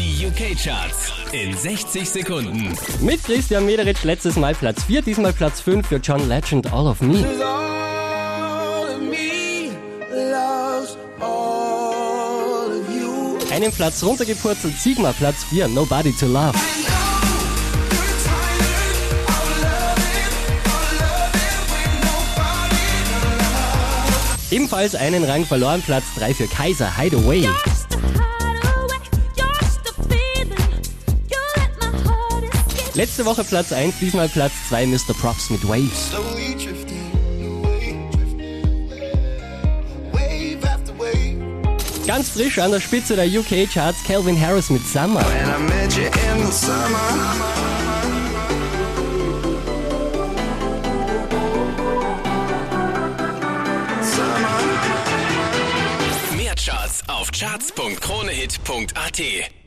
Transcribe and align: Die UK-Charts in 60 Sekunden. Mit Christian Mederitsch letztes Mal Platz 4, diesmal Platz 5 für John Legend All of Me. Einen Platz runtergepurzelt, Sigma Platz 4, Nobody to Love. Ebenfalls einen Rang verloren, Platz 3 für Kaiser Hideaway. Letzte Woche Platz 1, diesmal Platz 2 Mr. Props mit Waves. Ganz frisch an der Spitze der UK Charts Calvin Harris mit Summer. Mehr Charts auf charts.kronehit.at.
Die 0.00 0.26
UK-Charts 0.26 1.12
in 1.32 1.54
60 1.54 2.08
Sekunden. 2.08 2.74
Mit 3.02 3.22
Christian 3.22 3.66
Mederitsch 3.66 4.02
letztes 4.02 4.36
Mal 4.36 4.54
Platz 4.54 4.84
4, 4.84 5.02
diesmal 5.02 5.34
Platz 5.34 5.60
5 5.60 5.86
für 5.86 5.96
John 5.96 6.26
Legend 6.26 6.72
All 6.72 6.86
of 6.86 7.02
Me. 7.02 7.18
Einen 13.52 13.72
Platz 13.72 14.02
runtergepurzelt, 14.02 14.80
Sigma 14.80 15.12
Platz 15.12 15.44
4, 15.50 15.68
Nobody 15.68 16.12
to 16.14 16.26
Love. 16.28 16.58
Ebenfalls 24.50 24.94
einen 24.94 25.24
Rang 25.24 25.44
verloren, 25.44 25.82
Platz 25.82 26.04
3 26.16 26.32
für 26.32 26.46
Kaiser 26.46 26.96
Hideaway. 26.96 27.46
Letzte 32.94 33.24
Woche 33.24 33.44
Platz 33.44 33.72
1, 33.72 33.94
diesmal 34.00 34.28
Platz 34.28 34.52
2 34.68 34.86
Mr. 34.86 35.14
Props 35.20 35.50
mit 35.50 35.66
Waves. 35.66 36.10
Ganz 42.06 42.30
frisch 42.30 42.58
an 42.58 42.72
der 42.72 42.80
Spitze 42.80 43.14
der 43.14 43.26
UK 43.26 43.70
Charts 43.72 44.02
Calvin 44.04 44.40
Harris 44.40 44.70
mit 44.70 44.84
Summer. 44.84 45.24
Mehr 56.36 56.54
Charts 56.56 57.02
auf 57.06 57.30
charts.kronehit.at. 57.30 59.59